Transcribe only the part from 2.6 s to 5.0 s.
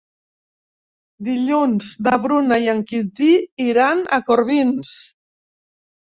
i en Quintí iran a Corbins.